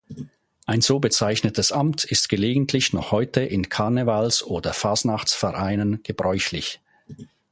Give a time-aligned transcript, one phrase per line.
[0.65, 6.79] Ein so bezeichnetes Amt ist gelegentlich noch heute in Karnevals- oder Fastnachts-Vereinen gebräuchlich.